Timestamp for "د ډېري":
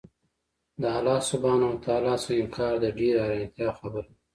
2.83-3.17